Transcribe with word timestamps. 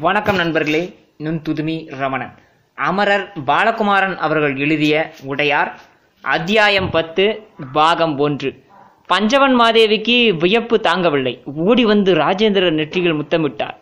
வணக்கம் 0.00 0.36
நண்பர்களே 0.36 0.98
நுண்துதுமி 1.18 1.96
ரமணன். 1.96 2.34
அமரர் 2.74 3.32
பாலகுமாரன் 3.46 4.16
அவர்கள் 4.16 4.56
எழுதிய 4.56 5.12
உடையார் 5.24 5.80
அத்தியாயம் 6.20 6.90
பத்து 6.90 7.46
பாகம் 7.72 8.18
ஒன்று. 8.18 8.62
பஞ்சவன் 9.06 9.60
மாதேவிக்கு 9.60 10.36
வியப்பு 10.36 10.80
தாங்கவில்லை. 10.82 11.44
ஓடி 11.44 11.84
வந்து 11.84 12.14
ராஜேந்திரர் 12.14 12.70
நெற்றியில் 12.70 13.14
முத்தமிட்டார். 13.14 13.76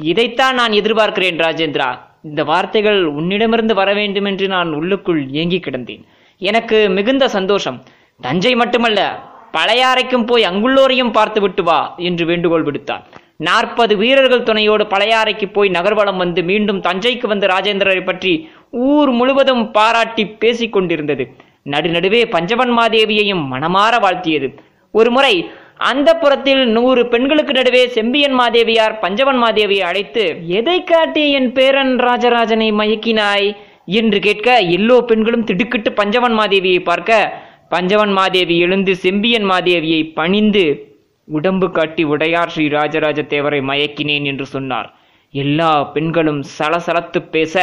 இதைத்தான் 0.00 0.54
நான் 0.54 0.70
எதிர்பார்க்கிறேன் 0.70 1.38
ராஜேந்திரா. 1.38 1.98
இந்த 2.22 2.44
வார்த்தைகள் 2.44 3.04
உன்னிடமிருந்து 3.04 3.74
வர 3.74 3.94
வேண்டும் 3.94 4.24
என்று 4.24 4.48
நான் 4.48 4.72
உள்ளுக்குள் 4.72 5.30
ஏங்கி 5.30 5.58
கிடந்தேன். 5.58 6.04
எனக்கு 6.38 6.88
மிகுந்த 6.88 7.28
சந்தோஷம். 7.28 7.82
தஞ்சை 8.20 8.54
மட்டுமல்ல 8.54 9.22
பழையாறைக்கும் 9.52 10.26
போய் 10.26 10.44
அங்குள்ளோரையும் 10.44 11.12
பார்த்து 11.12 11.40
விட்டு 11.40 11.62
வா 11.62 11.94
என்று 11.96 12.26
வேண்டுகோள் 12.26 12.64
விடுத்தார். 12.64 13.02
நாற்பது 13.36 13.96
வீரர்கள் 13.96 14.42
துணையோடு 14.42 14.84
பழையாறைக்கு 14.84 15.52
போய் 15.52 15.68
நகர்வலம் 15.68 16.16
வந்து 16.16 16.42
மீண்டும் 16.42 16.80
தஞ்சைக்கு 16.80 17.26
வந்த 17.26 17.46
ராஜேந்திரரை 17.46 18.04
பற்றி 18.04 18.48
ஊர் 18.70 19.10
முழுவதும் 19.10 19.70
பாராட்டி 19.70 20.26
பேசிக் 20.26 20.72
கொண்டிருந்தது. 20.72 21.34
நடுநடுவே 21.70 22.30
பஞ்சவன் 22.30 22.78
மாதேவியையும் 22.78 23.44
மனமாற 23.52 24.00
வாழ்த்தியது. 24.00 24.54
ஒருமுறை 24.90 25.50
அந்த 25.76 26.14
புறத்தில் 26.14 26.68
நூறு 26.68 27.06
பெண்களுக்கு 27.06 27.52
நடுவே 27.52 27.88
செம்பியன் 27.88 28.34
மாதேவியார் 28.40 28.98
பஞ்சவன் 28.98 29.42
மாதேவியை 29.42 29.80
அழைத்து 29.80 30.36
எதை 30.46 30.84
காட்டி 30.84 31.32
என் 31.32 31.52
பேரன் 31.52 31.96
ராஜராஜனை 31.96 32.72
மயக்கினாய்? 32.72 33.54
என்று 33.84 34.18
கேட்க 34.18 34.60
எல்லோ 34.60 35.00
பெண்களும் 35.00 35.44
திடுக்கிட்டு 35.44 35.92
பஞ்சவன் 35.92 36.38
மாதேவியை 36.38 36.80
பார்க்க 36.80 37.42
பஞ்சவன் 37.68 38.12
மாதேவி 38.12 38.58
எழுந்து 38.58 38.96
செம்பியன் 38.96 39.44
மாதேவியை 39.50 40.12
பணிந்து 40.14 40.85
உடம்பு 41.28 41.70
காட்டி 41.70 42.02
உடையார் 42.04 42.48
ஸ்ரீ 42.48 42.68
ராஜராஜ 42.68 43.20
தேவரை 43.22 43.60
மயக்கினேன் 43.70 44.24
என்று 44.24 44.46
சொன்னார். 44.46 44.88
எல்லா 45.34 45.84
பெண்களும் 45.84 46.42
சலசலத்து 46.58 47.20
பேச 47.30 47.54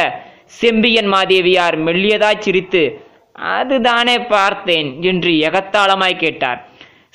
செம்பியன் 0.60 1.08
மாதேவியார் 1.12 1.76
மெல்லியதாய் 1.86 2.44
சிரித்து 2.46 2.82
அதுதானே 3.32 4.16
பார்த்தேன் 4.18 4.88
என்று 5.00 5.30
எகத்தாளமாய் 5.48 6.16
கேட்டார். 6.16 6.60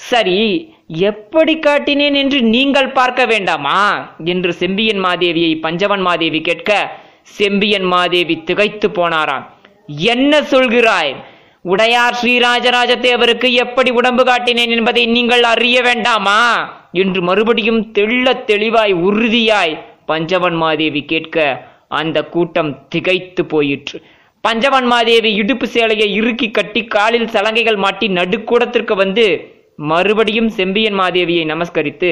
சரி 0.10 0.40
எப்படி 0.88 1.54
காட்டினேன் 1.56 2.16
என்று 2.16 2.40
நீங்கள் 2.42 2.92
பார்க்க 2.92 3.26
வேண்டாமா? 3.26 3.80
என்று 4.24 4.54
செம்பியன் 4.54 5.02
மாதேவியை 5.06 5.54
பஞ்சவன் 5.60 6.02
மாதேவி 6.02 6.42
கேட்க 6.42 6.72
செம்பியன் 7.24 7.88
மாதேவி 7.94 8.36
திகைத்து 8.44 8.88
போனாராம். 8.90 9.46
என்ன 9.88 10.42
சொல்கிறாய்? 10.42 11.14
உடையார் 11.72 12.18
ஸ்ரீராஜராஜ 12.20 12.92
தேவருக்கு 13.06 13.48
எப்படி 13.64 13.90
உடம்பு 14.00 14.24
காட்டினேன் 14.24 14.74
என்பதை 14.76 15.04
நீங்கள் 15.16 15.44
அறிய 15.54 15.78
வேண்டாமா? 15.88 16.42
என்று 17.02 17.20
மறுபடியும் 17.30 17.82
தெள்ள 17.98 18.26
தெளிவாய் 18.52 18.94
உறுதியாய் 19.08 19.76
பஞ்சவன் 20.06 20.58
மாதேவி 20.62 21.02
கேட்க 21.12 21.38
அந்த 22.00 22.18
கூட்டம் 22.34 22.72
திகைத்து 22.90 23.44
போயிற்று. 23.46 23.98
பஞ்சவன் 24.44 24.88
மாதேவி 24.94 25.32
இடுப்பு 25.42 25.68
சேலையை 25.68 26.08
இறுக்கி 26.20 26.48
கட்டி 26.52 26.82
காலில் 26.96 27.32
சலங்கைகள் 27.34 27.80
மாட்டி 27.86 28.08
நடுக்கூடத்திற்கு 28.20 28.96
வந்து 29.04 29.26
மறுபடியும் 29.92 30.50
செம்பியன் 30.60 30.98
மாதேவியை 31.00 31.44
நமஸ்கரித்து 31.52 32.12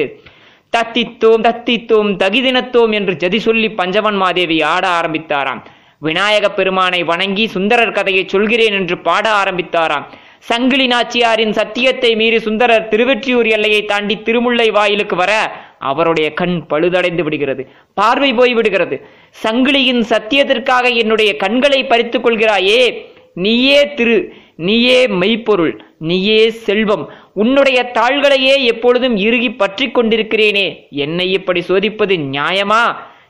தத்தித்தோம் 0.72 1.42
தத்தித்தோம் 1.48 2.10
தகிதினத்தோம் 2.22 2.92
என்று 2.98 3.12
ஜதி 3.22 3.38
சொல்லி 3.46 3.68
பஞ்சவன் 3.80 4.18
மாதேவி 4.22 4.58
ஆட 4.74 4.84
ஆரம்பித்தாராம். 5.00 5.62
விநாயக 6.02 6.50
பெருமானை 6.50 7.02
வணங்கி 7.02 7.44
சுந்தரர் 7.46 7.92
கதையை 7.92 8.24
சொல்கிறேன் 8.26 8.72
என்று 8.72 8.98
பாட 8.98 9.24
ஆரம்பித்தாராம். 9.42 10.04
சங்கிலி 10.38 10.86
நாச்சியாரின் 10.86 11.50
சத்தியத்தை 11.50 12.10
மீறி 12.16 12.38
சுந்தரர் 12.38 12.88
திருவெற்றியூர் 12.90 13.48
எல்லையை 13.48 13.80
தாண்டி 13.84 14.16
திருமுல்லை 14.16 14.70
வாயிலுக்கு 14.70 15.16
வர 15.16 15.32
அவருடைய 15.78 16.28
கண் 16.32 16.56
பழுதடைந்து 16.70 17.22
விடுகிறது. 17.22 17.62
பார்வை 17.94 18.30
போய் 18.34 18.54
விடுகிறது. 18.54 18.96
சங்கிலியின் 19.42 20.02
சத்தியத்திற்காக 20.12 20.94
என்னுடைய 20.94 21.36
கண்களை 21.36 21.80
பறித்துக் 21.84 22.26
கொள்கிறாயே 22.26 22.80
நீயே 23.34 23.80
திரு 23.94 24.16
நீயே 24.56 25.00
மெய்ப்பொருள் 25.20 25.74
நீயே 25.98 26.40
செல்வம் 26.50 27.04
உன்னுடைய 27.32 27.78
தாள்களையே 27.94 28.54
எப்பொழுதும் 28.72 29.16
இறுகி 29.16 29.50
பற்றி 29.52 29.86
கொண்டிருக்கிறேனே 29.86 30.66
என்னை 31.04 31.26
இப்படி 31.32 31.60
சோதிப்பது 31.68 32.14
நியாயமா? 32.34 32.82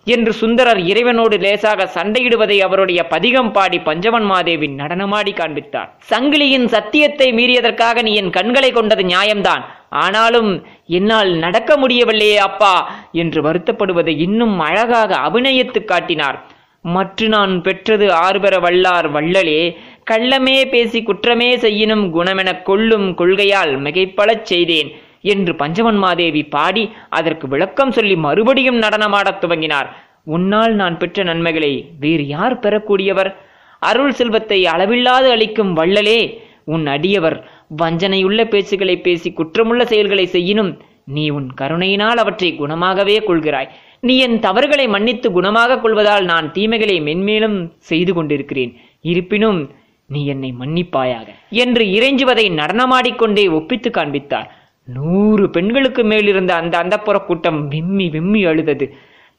என்று 0.04 0.32
சுந்தரர் 0.32 0.78
இறைவனோடு 0.78 1.38
லேசாக 1.38 1.90
சண்டையிடுவதை 1.94 2.58
அவருடைய 2.58 3.06
பதிகம் 3.06 3.52
பாடி 3.52 3.78
பஞ்சவன் 3.78 4.24
மாதேவின் 4.30 4.74
நடனமாடி 4.78 5.34
காண்பித்தார். 5.34 5.96
சங்கிலியின் 6.10 6.64
சத்தியத்தை 6.64 7.32
மீறியதற்காக 7.32 8.02
நீ 8.02 8.14
என் 8.14 8.30
கண்களை 8.30 8.72
கொண்டது 8.72 9.02
நியாயம்தான். 9.02 9.64
ஆனாலும் 9.88 10.66
என்னால் 10.86 11.30
நடக்க 11.34 11.76
முடியவில்லையே 11.76 12.36
அப்பா 12.36 12.94
என்று 13.12 13.42
வருத்தப்படுவதை 13.42 14.18
இன்னும் 14.18 14.58
அழகாக 14.58 15.16
அபிநயித்து 15.16 15.84
காட்டினார். 15.84 16.38
மற்ற 16.80 17.26
நான் 17.26 17.62
பெற்றது 17.62 18.12
ஆறுபெற 18.12 18.56
வல்லார் 18.58 19.10
வள்ளலே 19.10 19.76
கள்ளமே 20.10 20.68
பேசி 20.70 21.02
குற்றமே 21.02 21.56
செய்யினும் 21.56 22.04
குணமெனக் 22.16 22.62
கொள்ளும் 22.62 23.14
கொள்கையால் 23.14 23.72
மிகைப்பழச் 23.78 24.42
செய்தேன். 24.42 24.90
என்று 25.20 25.54
பஞ்சவன் 25.54 25.96
மாதேவி 25.96 26.44
பாடி 26.44 26.92
அதற்கு 27.08 27.48
விளக்கம் 27.48 27.92
சொல்லி 27.92 28.16
மறுபடியும் 28.16 28.78
நடனமாடத் 28.78 29.44
துவங்கினார். 29.44 29.86
உன்னால் 30.24 30.74
நான் 30.74 30.98
பெற்ற 30.98 31.22
நன்மைகளை 31.22 31.90
வேறு 32.00 32.26
யார் 32.26 32.60
பெறக்கூடியவர்? 32.60 33.34
அருள் 33.78 34.12
செல்வத்தை 34.12 34.66
அளவில்லாது 34.66 35.30
அளிக்கும் 35.30 35.76
வள்ளலே 35.76 36.38
உன் 36.64 36.86
அடியவர் 36.86 37.44
வஞ்சனையுள்ள 37.82 38.44
பேச்சுகளை 38.44 39.00
பேசி 39.00 39.34
குற்றமுள்ள 39.36 39.82
செயல்களை 39.82 40.26
செய்யினும் 40.26 40.82
நீ 41.04 41.28
உன் 41.28 41.54
கருணையினால் 41.54 42.16
அவற்றை 42.16 42.56
குணமாகவே 42.58 43.24
கொள்கிறாய். 43.26 43.68
நீ 44.00 44.18
என் 44.18 44.38
தவறுகளை 44.38 44.88
மன்னித்து 44.88 45.40
குணமாக 45.40 45.80
கொள்வதால் 45.80 46.24
நான் 46.24 46.52
தீமைகளை 46.52 47.00
மென்மேலும் 47.00 47.70
செய்து 47.78 48.14
கொண்டிருக்கிறேன். 48.14 48.76
இருப்பினும் 49.00 49.70
நீ 50.06 50.26
என்னை 50.26 50.54
மன்னிப்பாயாக 50.60 51.26
என்று 51.50 51.84
இறைஞ்சுவதை 51.84 52.52
நடனமாடிக்கொண்டே 52.52 53.50
ஒப்பித்து 53.50 53.90
காண்பித்தார். 53.90 54.57
நூறு 54.96 55.44
பெண்களுக்கு 55.50 56.02
மேலிருந்த 56.04 56.52
அந்த 56.54 56.74
அந்தப்புற 56.82 57.16
கூட்டம் 57.24 57.60
விம்மி 57.68 58.06
விம்மி 58.08 58.42
அழுதது. 58.44 58.86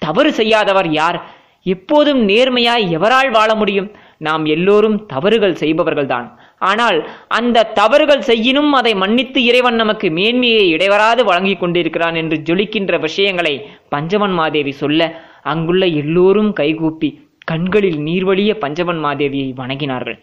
தவறு 0.01 0.31
செய்யாதவர் 0.33 0.89
யார்? 0.91 1.17
எப்போதும் 1.65 2.21
நேர்மையாய் 2.27 2.85
எவரால் 2.97 3.31
வாழ 3.31 3.49
முடியும்? 3.55 3.89
நாம் 4.17 4.45
எல்லோரும் 4.45 4.97
தவறுகள் 5.05 5.59
செய்பவர்கள்தான். 5.59 6.27
ஆனால் 6.69 6.97
அந்த 7.27 7.67
தவறுகள் 7.79 8.21
செய்யினும் 8.21 8.71
அதை 8.73 8.93
மன்னித்து 8.95 9.39
இறைவன் 9.43 9.75
நமக்கு 9.75 10.07
மேன்மையை 10.09 10.65
இடைவராது 10.75 11.23
வழங்கி 11.23 11.55
கொண்டிருக்கிறான் 11.55 12.15
என்று 12.15 12.37
ஜொலிக்கின்ற 12.49 12.99
விஷயங்களை 12.99 13.53
பஞ்சவன் 13.89 14.31
மாதேவி 14.31 14.71
சொல்ல 14.71 15.11
அங்குள்ள 15.43 15.85
எல்லோரும் 16.01 16.51
கைகூப்பி 16.53 17.09
கண்களில் 17.45 17.99
நீர்வழிய 17.99 18.51
பஞ்சவன் 18.53 18.99
மாதேவியை 19.05 19.49
வணங்கினார்கள். 19.61 20.17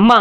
அம்மா 0.00 0.18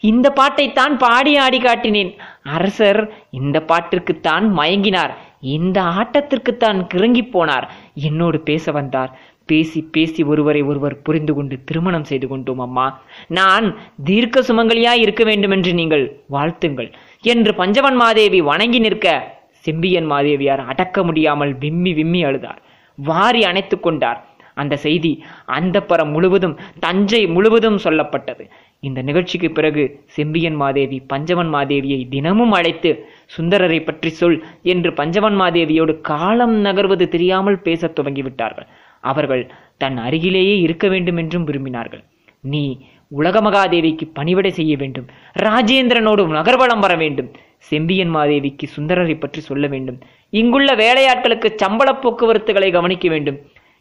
இந்த 0.00 0.30
பாட்டைத்தான் 0.30 0.96
பாடி 0.98 1.36
ஆடி 1.36 1.58
காட்டினேன். 1.58 2.12
அரசர் 2.42 3.00
இந்த 3.30 3.64
பாட்டிற்குத்தான் 3.68 4.44
மயங்கினார். 4.58 5.12
இந்த 5.40 5.82
ஆட்டத்திற்குத்தான் 5.82 6.78
கிறங்கி 6.94 7.22
போனார். 7.32 7.66
என்னோடு 7.94 8.40
பேச 8.40 8.72
வந்தார். 8.72 9.18
பேசி 9.46 9.80
பேசி 9.82 10.22
ஒருவரை 10.22 10.62
ஒருவர் 10.62 11.02
புரிந்து 11.02 11.34
கொண்டு 11.34 11.64
திருமணம் 11.64 12.04
செய்து 12.04 12.28
கொண்டோம் 12.28 12.58
அம்மா. 12.58 13.00
நான் 13.28 13.66
தீர்க்க 14.04 14.40
சுமங்கலியாய் 14.40 15.02
இருக்க 15.04 15.24
வேண்டும் 15.24 15.50
என்று 15.50 15.74
நீங்கள் 15.74 16.22
வாழ்த்துங்கள். 16.32 16.92
என்று 17.22 17.54
பஞ்சவன் 17.54 17.96
மாதேவி 17.96 18.40
வணங்கி 18.40 18.78
நிற்க 18.78 19.36
செம்பியன் 19.50 20.10
மாதேவியார் 20.10 20.64
அடக்க 20.66 21.04
முடியாமல் 21.04 21.54
விம்மி 21.58 21.92
விம்மி 21.92 22.24
அழுதார். 22.24 22.60
வாரி 22.94 23.44
அணைத்து 23.44 23.80
கொண்டார். 23.80 24.26
அந்த 24.54 24.76
செய்தி 24.76 25.24
அந்த 25.44 26.04
முழுவதும் 26.04 26.58
தஞ்சை 26.80 27.26
முழுவதும் 27.26 27.78
சொல்லப்பட்டது. 27.84 28.50
இந்த 28.80 29.02
நிகழ்ச்சிக்கு 29.02 29.50
பிறகு 29.50 30.04
செம்பியன் 30.06 30.56
மாதேவி 30.56 31.00
பஞ்சவன் 31.00 31.54
மாதேவியை 31.54 32.08
தினமும் 32.08 32.52
அழைத்து 32.52 33.04
சுந்தரரை 33.26 33.84
பற்றி 33.84 34.08
சொல் 34.08 34.44
என்று 34.62 34.92
பஞ்சவன் 34.92 35.40
மாதேவியோடு 35.40 36.00
காலம் 36.00 36.64
நகர்வது 36.64 37.08
தெரியாமல் 37.08 37.58
பேசத் 37.58 38.00
துவங்கிவிட்டார்கள். 38.00 38.66
அவர்கள் 39.00 39.50
தன் 39.76 39.96
அருகிலேயே 39.96 40.58
இருக்க 40.58 40.88
வேண்டும் 40.88 41.16
என்றும் 41.16 41.46
விரும்பினார்கள். 41.46 42.04
நீ 42.40 42.86
உலகமகாதேவிக்கு 43.18 44.10
பணிவிடை 44.14 44.50
செய்ய 44.50 44.76
வேண்டும். 44.76 45.06
ராஜேந்திரனோடு 45.38 46.26
நகர்வலம் 46.28 46.78
வர 46.78 46.94
வேண்டும். 46.94 47.30
செம்பியன் 47.58 48.14
மாதேவிக்கு 48.14 48.66
சுந்தரரை 48.76 49.20
பற்றி 49.20 49.40
சொல்ல 49.40 49.66
வேண்டும். 49.66 49.98
இங்குள்ள 50.30 50.74
வேலையாட்களுக்கு 50.74 51.54
சம்பள 51.54 51.92
போக்குவரத்துகளை 51.92 52.72
கவனிக்க 52.72 53.08
வேண்டும். 53.08 53.38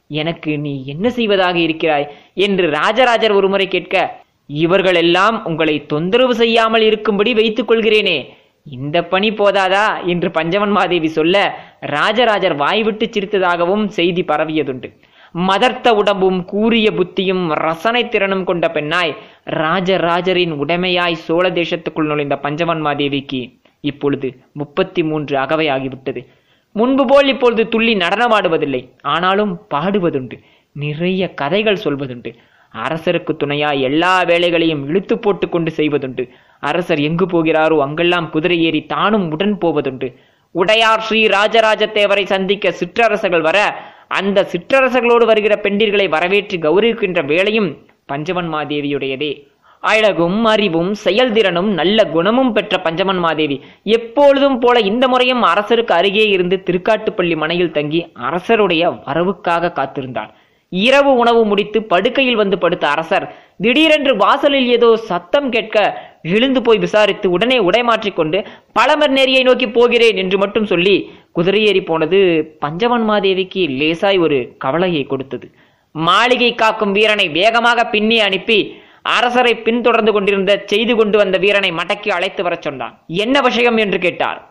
எனக்கு 0.07 0.59
நீ 0.59 0.83
என்ன 0.85 1.09
செய்வதாக 1.09 1.57
இருக்கிறாய்? 1.57 2.11
என்று 2.33 2.69
ராஜராஜர் 2.69 3.31
ஒருமுறை 3.31 3.67
கேட்க 3.67 4.25
இவர்களெல்லாம் 4.47 5.45
உங்களை 5.45 5.85
தொந்தரவு 5.85 6.35
செய்யாமல் 6.35 6.81
இருக்கும்படி 6.81 7.33
வைத்துக் 7.33 7.71
கொள்கிறேனே. 7.71 8.25
இந்த 8.63 9.03
பணி 9.03 9.31
போதாதா? 9.31 10.05
என்று 10.05 10.31
பஞ்சவன் 10.31 10.69
மாதேவி 10.69 11.07
சொல்ல 11.07 11.59
ராஜராஜர் 11.79 12.55
வாய்விட்டு 12.55 13.05
சிரித்ததாகவும் 13.05 13.87
செய்தி 13.87 14.23
பரவியதுண்டு. 14.23 14.99
மதர்த்த 15.31 15.93
உடம்பும் 15.93 16.45
கூறிய 16.45 16.91
புத்தியும் 16.91 17.53
ரசனை 17.53 18.07
திறனும் 18.07 18.43
கொண்ட 18.43 18.69
பெண்ணாய் 18.69 19.15
ராஜராஜரின் 19.45 20.51
உடைமையாய் 20.51 21.13
சோழ 21.13 21.49
தேசத்துக்குள் 21.49 22.05
நுழைந்த 22.05 22.37
பஞ்சவன் 22.37 22.85
மாதேவிக்கு 22.85 23.59
இப்பொழுது 23.81 24.37
முப்பத்தி 24.51 25.03
மூன்று 25.03 25.37
அகவை 25.37 25.67
ஆகிவிட்டது. 25.69 26.25
முன்பு 26.71 27.05
போல் 27.05 27.27
இப்பொழுது 27.27 27.69
துள்ளி 27.69 27.95
நடனமாடுவதில்லை. 27.95 28.89
ஆனாலும் 29.01 29.59
பாடுவதுண்டு. 29.73 30.39
நிறைய 30.71 31.33
கதைகள் 31.33 31.79
சொல்வதுண்டு. 31.83 32.35
அரசருக்கு 32.73 33.33
துணையா 33.43 33.79
எல்லா 33.79 34.23
வேலைகளையும் 34.23 34.87
இழுத்து 34.87 35.19
போட்டு 35.19 35.49
கொண்டு 35.49 35.71
செய்வதுண்டு. 35.77 36.29
அரசர் 36.59 36.99
எங்கு 36.99 37.25
போகிறாரோ 37.25 37.77
அங்கெல்லாம் 37.79 38.29
குதிரை 38.29 38.63
ஏறி 38.63 38.85
தானும் 38.85 39.31
உடன் 39.31 39.57
போவதுண்டு. 39.57 40.13
உடையார் 40.51 41.01
ஸ்ரீ 41.01 41.27
ராஜராஜத்தேவரை 41.27 42.25
சந்திக்க 42.25 42.71
சிற்றரசர்கள் 42.71 43.41
வர 43.41 43.59
அந்த 44.07 44.47
சிற்றரசர்களோடு 44.51 45.25
வருகிற 45.25 45.59
பெண்டிர்களை 45.63 46.09
வரவேற்று 46.09 46.57
கௌரவிக்கின்ற 46.57 47.25
வேலையும் 47.25 47.69
பஞ்சவன் 48.05 48.53
மாதேவியுடையதே. 48.53 49.31
அழகும் 49.79 50.45
அறிவும் 50.45 50.95
செயல்திறனும் 51.05 51.67
நல்ல 51.79 52.05
குணமும் 52.05 52.53
பெற்ற 52.53 52.81
பஞ்சமன் 52.83 53.19
மாதேவி. 53.19 53.57
எப்பொழுதும் 53.83 54.59
போல 54.59 54.79
இந்த 54.79 55.07
முறையும் 55.07 55.43
அரசருக்கு 55.43 55.91
அருகே 55.91 56.29
இருந்து 56.29 56.63
திருக்காட்டுப்பள்ளி 56.65 57.35
மனையில் 57.37 57.71
தங்கி 57.71 58.11
அரசருடைய 58.13 58.89
வரவுக்காக 58.89 59.71
காத்திருந்தார் 59.71 60.31
இரவு 60.69 61.15
உணவு 61.15 61.45
முடித்து 61.45 61.83
படுக்கையில் 61.83 62.35
வந்து 62.35 62.57
படுத்த 62.57 62.89
அரசர் 62.89 63.35
திடீரென்று 63.61 64.15
வாசலில் 64.15 64.67
ஏதோ 64.67 64.95
சத்தம் 64.95 65.49
கேட்க 65.49 66.01
எழுந்து 66.21 66.61
போய் 66.61 66.77
விசாரித்து 66.77 67.31
உடனே 67.31 67.57
உடை 67.57 67.83
மாற்றிக்கொண்டு 67.83 68.45
பழமர் 68.79 69.13
நேரியை 69.13 69.43
நோக்கி 69.43 69.69
போகிறேன் 69.69 70.17
என்று 70.17 70.37
மட்டும் 70.37 70.65
சொல்லி 70.65 71.09
குதிரையேறி 71.35 71.85
போனது 71.85 72.19
பஞ்சவன்மாதேவிக்கு 72.61 73.67
லேசாய் 73.79 74.19
ஒரு 74.19 74.55
கவலையை 74.57 75.03
கொடுத்தது. 75.03 75.51
மாளிகை 75.91 76.55
காக்கும் 76.55 76.91
வீரனை 76.91 77.29
வேகமாக 77.29 77.85
பின்னி 77.85 78.19
அனுப்பி 78.19 78.77
அரசரை 79.01 79.55
பின்தொடர்ந்து 79.55 80.11
கொண்டிருந்த 80.11 80.63
செய்து 80.65 80.95
கொண்டு 80.95 81.17
வந்த 81.17 81.37
வீரனை 81.37 81.71
மடக்கி 81.71 82.09
அழைத்து 82.09 82.43
வரச் 82.43 82.61
சொன்னான். 82.61 83.03
என்ன 83.07 83.41
விஷயம்? 83.41 83.77
என்று 83.77 83.99
கேட்டார். 83.99 84.46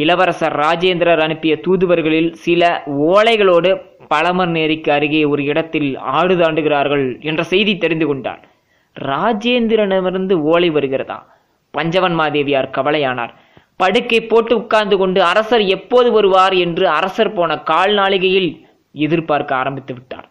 இளவரசர் 0.00 0.56
ராஜேந்திரர் 0.62 1.22
அனுப்பிய 1.24 1.54
தூதுவர்களில் 1.64 2.30
சில 2.44 2.62
ஓலைகளோடு 3.10 3.70
பழமர் 4.10 4.52
நேரிக்கு 4.56 4.90
அருகே 4.90 5.22
ஒரு 5.24 5.42
இடத்தில் 5.44 5.90
ஆடு 6.18 6.34
தாண்டுகிறார்கள் 6.36 7.06
என்ற 7.20 7.42
செய்தி 7.52 7.74
தெரிந்து 7.78 8.06
கொண்டார் 8.06 8.42
ராஜேந்திரனிடமிருந்து 8.96 10.34
ஓலை 10.52 10.70
வருகிறதா? 10.70 11.18
பஞ்சவன் 11.74 12.16
மாதேவியார் 12.20 12.68
கவலையானார். 12.76 13.32
படுக்கை 13.76 14.20
போட்டு 14.22 14.52
உட்கார்ந்து 14.56 14.96
கொண்டு 14.96 15.20
அரசர் 15.22 15.64
எப்போது 15.76 16.08
வருவார் 16.12 16.54
என்று 16.64 16.84
அரசர் 16.98 17.34
போன 17.34 17.56
கால் 17.70 17.94
நாளிகையில் 17.94 18.50
எதிர்பார்க்க 18.94 19.52
ஆரம்பித்து 19.54 19.92
விட்டார். 19.94 20.26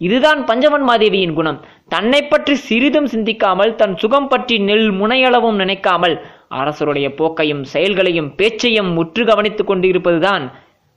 இதுதான் 0.00 0.40
பஞ்சவன் 0.44 0.84
மாதேவியின் 0.88 1.34
குணம். 1.34 1.58
தன்னை 1.88 2.20
பற்றி 2.22 2.54
சிறிதும் 2.68 3.06
சிந்திக்காமல் 3.06 3.72
தன் 3.74 3.94
சுகம் 3.96 4.28
பற்றி 4.28 4.56
நெல் 4.68 4.88
முனையளவும் 4.92 5.60
நினைக்காமல் 5.62 6.16
அரசருடைய 6.60 7.08
போக்கையும் 7.14 7.62
செயல்களையும் 7.64 8.34
பேச்சையும் 8.34 8.92
முற்று 8.92 9.24
கவனித்துக் 9.24 9.66
கொண்டு 9.66 9.88
இருப்பதுதான் 9.88 10.44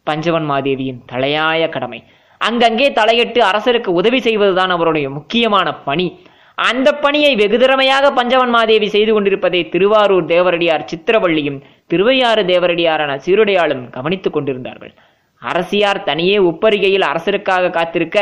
பஞ்சவன் 0.04 0.48
மாதேவியின் 0.50 1.02
தலையாய 1.12 1.70
கடமை. 1.70 2.04
அங்கங்கே 2.38 2.88
தலையிட்டு 2.94 3.42
அரசருக்கு 3.44 3.88
உதவி 3.88 4.20
செய்வதுதான் 4.20 4.70
அவருடைய 4.70 5.10
முக்கியமான 5.10 5.68
பணி. 5.76 6.08
அந்த 6.56 6.90
பணியை 6.94 7.36
வெகு 7.36 7.58
திறமையாக 7.58 8.12
பஞ்சவன் 8.12 8.50
மாதேவி 8.50 8.88
செய்து 8.88 9.14
கொண்டிருப்பதை 9.14 9.70
திருவாரூர் 9.70 10.26
தேவரடியார் 10.26 10.86
சித்திரவள்ளியும் 10.92 11.62
திருவையாறு 11.88 12.44
தேவரடியாரான 12.44 13.20
சீருடையாளும் 13.26 13.84
கவனித்துக் 13.90 14.34
கொண்டிருந்தார்கள். 14.34 14.94
அரசியார் 15.42 16.04
தனியே 16.04 16.38
உப்பரிகையில் 16.38 17.08
அரசருக்காக 17.12 17.70
காத்திருக்க 17.70 18.20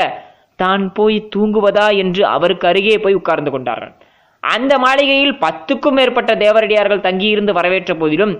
தான் 0.56 0.92
போய் 0.94 1.30
தூங்குவதா? 1.36 1.88
என்று 1.96 2.26
அவருக்கு 2.26 2.68
அருகே 2.68 2.98
போய் 2.98 3.14
உட்கார்ந்து 3.14 3.52
கொண்டார்கள். 3.52 3.94
அந்த 4.52 4.74
மாளிகையில் 4.84 5.36
பத்துக்கும் 5.46 5.98
மேற்பட்ட 6.00 6.32
தேவரடியார்கள் 6.44 7.06
தங்கியிருந்து 7.08 7.54
வரவேற்ற 7.60 7.94
போதிலும் 8.02 8.34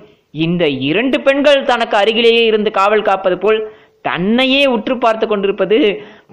இந்த 0.46 0.64
இரண்டு 0.90 1.18
பெண்கள் 1.22 1.68
தனக்கு 1.72 1.96
அருகிலேயே 1.98 2.44
இருந்து 2.50 2.70
காவல் 2.80 3.08
காப்பது 3.10 3.38
போல் 3.38 3.60
தன்னையே 4.08 4.62
உற்று 4.76 4.96
பார்த்து 4.98 5.26
கொண்டிருப்பது 5.28 5.78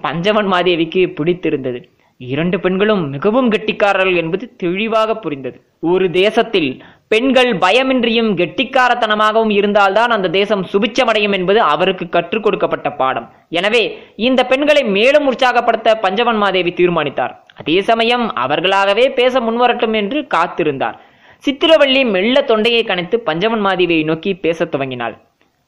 பஞ்சவன் 0.05 0.49
மாதேவிக்கு 0.53 1.01
பிடித்திருந்தது. 1.17 1.79
இரண்டு 2.19 2.57
பெண்களும் 2.63 3.03
மிகவும் 3.13 3.47
கெட்டிக்காரர்கள் 3.53 4.17
என்பது 4.21 4.45
தெளிவாக 4.63 5.15
புரிந்தது. 5.15 5.57
ஒரு 5.91 6.05
தேசத்தில் 6.19 6.69
பெண்கள் 7.13 7.51
பயமின்றியும் 7.63 8.29
கெட்டிக்காரத்தனமாகவும் 8.41 9.53
இருந்தால்தான் 9.59 10.11
அந்த 10.15 10.27
தேசம் 10.39 10.63
சுபிச்சமடையும் 10.71 11.35
என்பது 11.37 11.59
அவருக்கு 11.73 12.05
கற்றுக் 12.15 12.43
கொடுக்கப்பட்ட 12.45 12.89
பாடம். 12.99 13.27
எனவே 13.59 13.83
இந்த 14.27 14.43
பெண்களை 14.51 14.83
மேலும் 14.97 15.29
உற்சாகப்படுத்த 15.31 15.95
பஞ்சவன் 16.05 16.41
மாதேவி 16.43 16.73
தீர்மானித்தார். 16.81 17.33
அதே 17.61 17.81
சமயம் 17.81 18.25
அவர்களாகவே 18.43 19.05
பேச 19.11 19.39
முன்வரட்டும் 19.39 19.95
என்று 19.95 20.19
காத்திருந்தார். 20.35 20.97
சித்திரவள்ளி 21.45 22.01
மெல்ல 22.09 22.41
தொண்டையை 22.41 22.81
கணைத்து 22.83 23.15
பஞ்சவன் 23.15 23.63
மாதேவியை 23.65 24.03
நோக்கி 24.03 24.31
பேசத் 24.35 24.73
துவங்கினாள். 24.75 25.15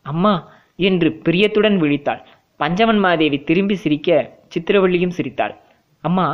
அம்மா 0.05 0.33
என்று 0.75 1.09
பிரியத்துடன் 1.25 1.77
விழித்தாள். 1.81 2.21
பஞ்சவன் 2.57 2.99
மாதேவி 2.99 3.37
திரும்பி 3.43 3.75
சிரிக்க 3.75 4.09
சித்திரவள்ளியும் 4.53 5.15
சிரித்தாள். 5.17 5.53
அம்மா 6.03 6.27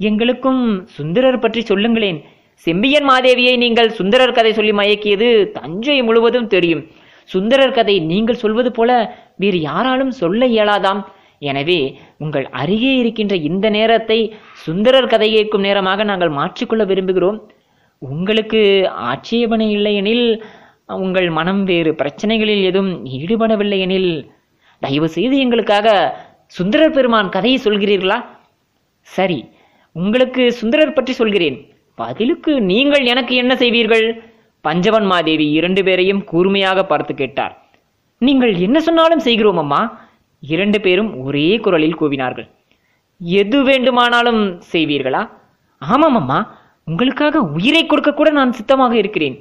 எங்களுக்கும் 0.00 0.62
சுந்தரர் 0.86 1.38
பற்றி 1.38 1.60
சொல்லுங்களேன். 1.60 2.18
செம்பியன் 2.66 3.08
மாதேவியை 3.08 3.54
நீங்கள் 3.56 3.96
சுந்தரர் 3.98 4.36
கதை 4.38 4.52
சொல்லி 4.52 4.72
மயக்கியது 4.72 5.28
தஞ்சை 5.50 6.02
முழுவதும் 6.02 6.52
தெரியும். 6.54 6.82
சுந்தரர் 7.24 7.76
கதை 7.78 7.94
நீங்கள் 8.12 8.42
சொல்வது 8.42 8.70
போல 8.72 8.90
வேறு 9.36 9.58
யாராலும் 9.60 10.12
சொல்ல 10.22 10.46
இயலாதாம். 10.46 11.00
எனவே 11.40 11.80
உங்கள் 12.24 12.46
அருகே 12.60 12.92
இருக்கின்ற 13.00 13.34
இந்த 13.48 13.66
நேரத்தை 13.76 14.18
சுந்தரர் 14.64 15.10
கதை 15.12 15.28
கேட்கும் 15.32 15.66
நேரமாக 15.66 16.04
நாங்கள் 16.10 16.32
மாற்றிக்கொள்ள 16.38 16.84
விரும்புகிறோம். 16.90 17.38
உங்களுக்கு 18.02 18.60
ஆட்சேபனை 19.10 19.66
இல்லையெனில் 19.76 20.26
உங்கள் 21.04 21.28
மனம் 21.38 21.62
வேறு 21.70 21.92
பிரச்சனைகளில் 22.00 22.64
எதுவும் 22.70 22.92
ஈடுபடவில்லை 23.18 23.78
எனில் 23.86 24.10
தயவு 24.82 25.08
செய்து 25.16 25.36
எங்களுக்காக 25.44 25.88
சுந்தரர் 26.56 26.96
பெருமான் 26.96 27.34
கதையை 27.36 27.58
சொல்கிறீர்களா? 27.66 28.18
சரி 29.08 29.38
உங்களுக்கு 29.96 30.42
சுந்தரர் 30.60 30.96
பற்றி 30.96 31.12
சொல்கிறேன். 31.20 31.56
பதிலுக்கு 31.98 32.52
நீங்கள் 32.70 33.04
எனக்கு 33.12 33.34
என்ன 33.42 33.52
செய்வீர்கள்? 33.62 34.06
பஞ்சவன் 34.64 35.06
மாதேவி 35.12 35.46
இரண்டு 35.58 35.82
பேரையும் 35.86 36.22
கூர்மையாக 36.30 36.80
பார்த்து 36.90 37.12
கேட்டார். 37.20 37.54
நீங்கள் 38.20 38.52
என்ன 38.66 38.78
சொன்னாலும் 38.88 39.24
செய்கிறோம் 39.26 39.60
அம்மா. 39.62 39.80
இரண்டு 40.54 40.78
பேரும் 40.80 41.10
ஒரே 41.24 41.48
குரலில் 41.64 41.98
கூவினார்கள். 42.00 42.48
எது 43.20 43.58
வேண்டுமானாலும் 43.62 44.42
செய்வீர்களா? 44.72 45.22
ஆமாம் 45.82 46.16
அம்மா 46.20 46.38
உங்களுக்காக 46.84 47.40
உயிரை 47.56 47.82
கொடுக்க 47.86 48.10
கூட 48.14 48.30
நான் 48.30 48.56
சித்தமாக 48.58 48.94
இருக்கிறேன் 48.96 49.36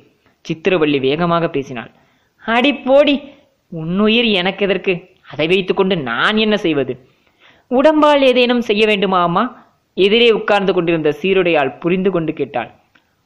சித்திரவள்ளி 0.46 1.00
வேகமாக 1.00 1.46
பேசினாள். 1.50 1.92
அடி 2.46 2.72
போடி 2.88 3.16
உன்னுயிர் 3.81 4.30
எனக்கு 4.40 4.63
எதற்கு? 4.66 4.94
அதை 5.31 5.46
வைத்துக்கொண்டு 5.48 5.96
நான் 6.10 6.38
என்ன 6.38 6.56
செய்வது? 6.57 6.94
உடம்பால் 7.72 8.24
ஏதேனும் 8.30 8.66
செய்ய 8.69 8.84
வேண்டுமா 8.86 9.19
அம்மா? 9.22 9.44
எதிரே 9.98 10.30
உட்கார்ந்து 10.32 10.74
கொண்டிருந்த 10.74 11.10
சீருடையாள் 11.22 11.77
புரிந்து 11.80 12.10
கொண்டு 12.12 12.34
கேட்டாள். 12.34 12.72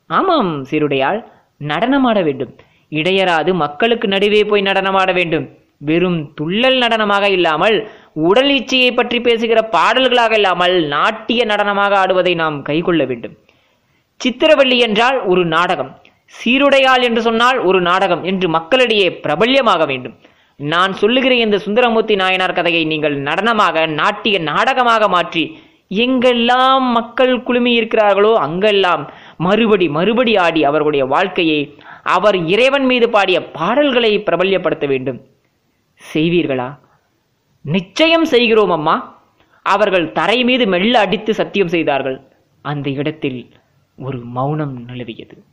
ஆமாம் 0.09 0.51
சீருடையாள் 0.69 1.19
நடனமாட 1.67 2.19
வேண்டும். 2.23 2.53
இடையராது 2.89 3.51
மக்களுக்கு 3.53 4.07
நடுவே 4.07 4.41
போய் 4.43 4.67
நடனமாட 4.69 5.09
வேண்டும். 5.13 5.47
வெறும் 5.81 6.19
துள்ளல் 6.37 6.79
நடனமாக 6.83 7.25
இல்லாமல் 7.37 7.77
உடல் 8.27 8.51
இச்சையை 8.57 8.91
பற்றி 8.93 9.19
பேசுகிற 9.27 9.59
பாடல்களாக 9.75 10.33
இல்லாமல் 10.39 10.75
நாட்டிய 10.95 11.41
நடனமாக 11.51 11.93
ஆடுவதை 12.01 12.33
நாம் 12.41 12.57
கைகொள்ள 12.69 13.03
வேண்டும். 13.11 13.35
சித்திரவள்ளி 14.21 14.77
என்றால் 14.87 15.19
ஒரு 15.31 15.43
நாடகம். 15.55 15.91
சீருடையாள் 16.33 17.03
என்று 17.07 17.21
சொன்னால் 17.27 17.59
ஒரு 17.69 17.79
நாடகம் 17.89 18.25
என்று 18.31 18.47
மக்களிடையே 18.57 19.07
பிரபல்யமாக 19.23 19.85
வேண்டும். 19.91 20.17
நான் 20.59 20.93
சொல்லுகிற 21.01 21.33
இந்த 21.45 21.57
சுந்தரமூர்த்தி 21.65 22.15
நாயனார் 22.21 22.57
கதையை 22.57 22.83
நீங்கள் 22.91 23.15
நடனமாக 23.29 23.85
நாட்டிய 24.01 24.37
நாடகமாக 24.51 25.03
மாற்றி 25.15 25.43
எங்கெல்லாம் 26.05 26.85
மக்கள் 26.97 27.33
குழுமி 27.47 27.71
இருக்கிறார்களோ 27.79 28.33
அங்கெல்லாம் 28.45 29.03
மறுபடி 29.45 29.85
மறுபடி 29.97 30.33
ஆடி 30.45 30.61
அவர்களுடைய 30.69 31.05
வாழ்க்கையை 31.13 31.61
அவர் 32.15 32.37
இறைவன் 32.53 32.87
மீது 32.91 33.07
பாடிய 33.15 33.39
பாடல்களை 33.57 34.11
பிரபல்யப்படுத்த 34.27 34.87
வேண்டும். 34.93 35.19
செய்வீர்களா? 36.13 36.77
நிச்சயம் 37.61 38.25
செய்கிறோம் 38.25 38.69
அம்மா. 38.69 39.21
அவர்கள் 39.63 40.11
தரை 40.11 40.43
மீது 40.43 40.67
மெல்ல 40.67 40.99
அடித்து 40.99 41.33
சத்தியம் 41.33 41.67
செய்தார்கள். 41.67 42.21
அந்த 42.61 42.89
இடத்தில் 42.89 43.49
ஒரு 43.97 44.19
மௌனம் 44.19 44.85
நிலவியது. 44.85 45.43